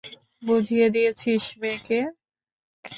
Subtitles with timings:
[0.43, 1.99] বুঝিয়ে দিয়েছিস মেয়েকে?